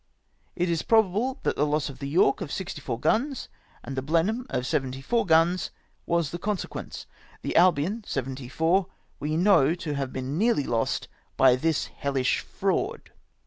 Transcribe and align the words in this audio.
It 0.55 0.67
is 0.67 0.81
probable 0.81 1.39
that 1.43 1.55
the 1.55 1.63
loss 1.67 1.87
of 1.87 1.99
the 1.99 2.09
York 2.09 2.41
of 2.41 2.51
64 2.51 2.99
guns, 2.99 3.49
and 3.83 3.95
the 3.95 4.01
Blenheim 4.01 4.47
of" 4.49 4.65
74 4.65 5.27
guns, 5.27 5.69
was 6.07 6.31
the 6.31 6.39
consequence. 6.39 7.05
The 7.43 7.55
Albion, 7.55 8.03
74, 8.07 8.87
we 9.19 9.37
know 9.37 9.75
to 9.75 9.93
have 9.93 10.11
been 10.11 10.39
nearly 10.39 10.63
lost 10.63 11.07
by 11.37 11.55
this 11.55 11.85
hellish 11.85 12.39
fraud." 12.39 13.11